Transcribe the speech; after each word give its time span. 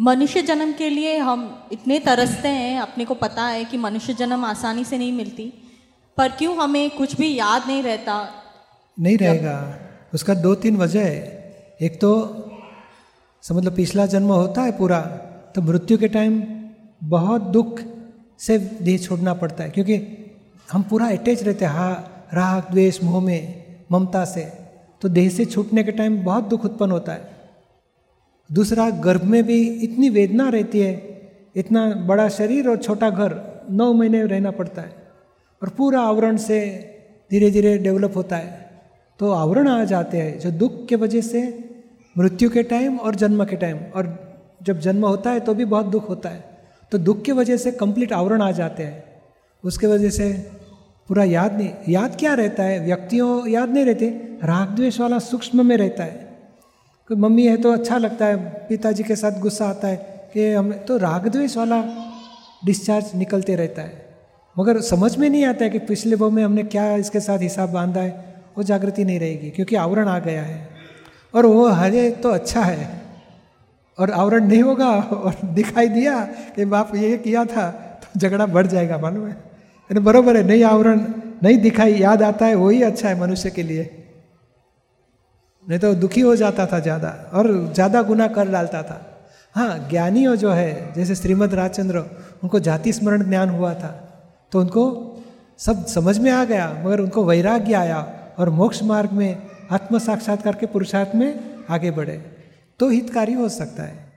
मनुष्य 0.00 0.42
जन्म 0.42 0.72
के 0.72 0.88
लिए 0.90 1.16
हम 1.16 1.68
इतने 1.72 1.98
तरसते 1.98 2.48
हैं 2.48 2.80
अपने 2.80 3.04
को 3.04 3.14
पता 3.14 3.42
है 3.42 3.64
कि 3.64 3.76
मनुष्य 3.76 4.14
जन्म 4.14 4.44
आसानी 4.44 4.84
से 4.84 4.98
नहीं 4.98 5.12
मिलती। 5.12 5.52
पर 6.16 6.28
क्यों 6.28 6.56
हमें 6.56 6.90
कुछ 6.90 7.16
भी 7.16 7.34
याद 7.38 7.66
नहीं 7.66 7.82
रहता? 7.82 8.28
नहीं 9.00 9.18
रहेगा। 9.18 9.78
उसका 10.14 10.34
दो 10.34 10.54
तीन 10.54 10.76
वजह 10.76 11.00
है। 11.00 11.76
एक 11.82 12.00
तो 12.00 12.10
समझ 13.42 13.64
लो 13.64 13.70
पिछला 13.70 14.06
जन्म 14.06 14.26
होता 14.26 14.62
है 14.62 14.72
पूरा 14.78 15.00
तो 15.54 15.62
मृत्यु 15.62 15.98
के 15.98 16.08
टाइम 16.08 16.42
बहुत 17.04 17.42
दुख 17.42 17.80
से 18.38 18.58
देह 18.58 18.98
छोड़ना 18.98 19.34
पड़ता 19.34 19.64
है 19.64 19.70
क्योंकि 19.70 19.96
हम 20.72 20.82
पूरा 20.82 21.06
अटैच 21.06 21.42
रहते 21.42 21.64
हैं। 21.64 21.72
हा 21.72 21.92
राग 22.34 22.70
द्वेष 22.70 23.02
मोह 23.04 23.20
में 23.24 23.64
ममता 23.92 24.24
से। 24.24 24.44
तो 25.02 25.08
देह 25.08 25.28
से 25.28 25.44
छूटने 25.44 25.84
के 25.84 25.92
टाइम 25.92 26.22
बहुत 26.24 26.44
दुख 26.44 26.64
उत्पन्न 26.64 26.90
होता 26.90 27.12
है। 27.12 27.33
दूसरा, 28.50 28.88
गर्भ 28.90 29.24
में 29.24 29.42
भी 29.44 29.60
इतनी 29.80 30.08
वेदना 30.08 30.48
रहती 30.48 30.80
है, 30.80 30.92
इतना 31.56 31.86
बड़ा 32.06 32.28
शरीर 32.28 32.68
और 32.68 32.76
छोटा 32.76 33.10
घर, 33.10 33.34
नौ 33.70 33.92
महीने 33.92 34.22
रहना 34.22 34.50
पड़ता 34.50 34.82
है 34.82 34.92
और 35.62 35.68
पूरा 35.68 36.00
आवरण 36.00 36.36
से 36.36 36.60
धीरे 37.30 37.50
धीरे 37.50 37.76
डेवलप 37.78 38.16
होता 38.16 38.36
है। 38.36 38.70
तो 39.20 39.30
आवरण 39.30 39.68
आ 39.68 39.84
जाते 39.84 40.18
हैं, 40.18 40.38
जो 40.38 40.50
दुख 40.50 40.86
के 40.86 40.96
वजह 40.96 41.20
से 41.20 41.42
मृत्यु 42.18 42.50
के 42.50 42.62
टाइम 42.62 42.98
और 42.98 43.14
जन्म 43.14 43.44
के 43.44 43.56
टाइम 43.56 43.78
और 43.94 44.16
जब 44.62 44.78
जन्म 44.78 45.06
होता 45.06 45.30
है 45.30 45.40
तो 45.40 45.54
भी 45.54 45.64
बहुत 45.64 45.86
दुख 45.86 46.08
होता 46.08 46.28
है। 46.28 46.44
तो 46.92 46.98
दुख 46.98 47.22
की 47.22 47.32
वजह 47.32 47.56
से 47.56 47.72
कंप्लीट 47.72 48.12
आवरण 48.12 48.42
आ 48.42 48.50
जाते 48.50 48.82
हैं। 48.82 49.04
उसके 49.64 49.86
वजह 49.86 50.10
से 50.10 50.32
पूरा 51.08 51.24
याद 51.24 51.56
नहीं, 51.58 51.70
याद 51.88 52.16
क्या 52.18 52.34
रहता 52.34 52.62
है? 52.62 52.84
व्यक्तियों, 52.86 53.48
याद 53.48 53.70
नहीं 53.70 53.84
रहते 53.84 54.06
राग 54.44 54.68
द्वेष 54.68 55.00
वाला 55.00 55.18
सूक्ष्म 55.18 55.66
में 55.66 55.76
रहता 55.76 56.04
है। 56.04 56.23
कोई 57.10 57.16
मम्मी 57.16 57.46
है 57.46 57.56
तो 57.56 57.72
अच्छा 57.72 57.96
लगता 57.98 58.26
है, 58.26 58.36
पिताजी 58.68 59.02
के 59.02 59.16
साथ 59.16 59.40
गुस्सा 59.40 59.66
आता 59.66 59.88
है 59.88 59.96
कि 60.34 60.52
हम 60.52 60.72
तो 60.88 60.96
राग 60.96 61.26
द्वेष 61.28 61.56
वाला 61.56 61.82
डिस्चार्ज 62.64 63.10
निकलते 63.14 63.56
रहता 63.56 63.82
है। 63.82 64.04
मगर 64.56 64.80
समझ 64.82 65.16
में 65.16 65.28
नहीं 65.28 65.44
आता 65.44 65.64
है 65.64 65.70
कि 65.70 65.78
पिछले 65.80 66.16
वो 66.16 66.28
में 66.30 66.42
हमने 66.44 66.62
क्या 66.64 66.84
इसके 66.96 67.20
साथ 67.20 67.38
हिसाब 67.38 67.70
बांधा 67.70 68.00
है, 68.00 68.10
वो 68.56 68.62
जागृति 68.62 69.04
नहीं 69.04 69.18
रहेगी, 69.20 69.50
क्योंकि 69.50 69.76
आवरण 69.76 70.08
आ 70.08 70.18
गया 70.18 70.42
है। 70.42 70.68
और 71.34 71.46
वो 71.46 71.66
हरे 71.70 72.10
तो 72.22 72.30
अच्छा 72.30 72.60
है, 72.62 72.88
और 73.98 74.10
आवरण 74.12 74.44
नहीं 74.44 74.62
होगा, 74.62 74.88
और 74.90 75.34
दिखाई 75.54 75.88
दिया 75.88 76.20
कि 76.56 76.64
बाप, 76.66 76.94
ये 76.96 77.16
किया 77.18 77.44
था 77.46 77.70
तो 78.02 78.20
झगड़ा 78.20 78.46
बढ़ 78.46 78.66
जाएगा, 78.66 78.98
मालूम 78.98 79.26
है? 79.26 79.36
बराबर 79.90 80.36
है 80.36 80.42
नहीं 80.42 80.64
आवरण 80.64 81.04
नहीं 81.42 81.58
दिखाई, 81.58 81.94
याद 81.94 82.22
आता 82.22 82.46
है, 82.46 82.54
वही 82.54 82.82
अच्छा 82.82 83.08
है 83.08 83.20
मनुष्य 83.20 83.50
के 83.50 83.62
लिए। 83.62 83.84
नहीं 85.66 85.78
तो 85.78 85.94
दुखी 85.94 86.20
हो 86.20 86.34
जाता 86.36 86.66
था 86.66 86.78
ज़्यादा 86.78 87.08
और 87.34 87.72
ज़्यादा 87.74 88.02
गुना 88.02 88.26
कर 88.28 88.48
डालता 88.48 88.82
था। 88.82 89.00
हाँ 89.54 89.88
ज्ञानियों 89.90 90.34
जो 90.36 90.50
है, 90.50 90.92
जैसे 90.94 91.14
श्रीमद 91.14 91.54
राजचंद्र, 91.54 91.98
उनको 92.42 92.58
जाति 92.60 92.92
स्मरण 92.92 93.28
ज्ञान 93.28 93.48
हुआ 93.48 93.74
था। 93.74 93.88
तो 94.52 94.60
उनको 94.60 94.84
सब 95.58 95.84
समझ 95.86 96.18
में 96.18 96.30
आ 96.30 96.44
गया, 96.44 96.82
मगर 96.84 97.00
उनको 97.00 97.24
वैराग्य 97.24 97.74
आया 97.74 98.06
और 98.38 98.50
मोक्ष 98.50 98.82
मार्ग 98.82 99.12
में 99.12 99.42
आत्म 99.70 99.98
साक्षात्कार 99.98 100.54
के 100.54 100.66
पुरुषार्थ 100.66 101.14
में 101.14 101.40
आगे 101.70 101.90
बढ़े। 101.90 102.16
तो 102.80 102.88
हितकारी 102.88 103.32
हो 103.32 103.48
सकता 103.48 103.82
है। 103.82 104.13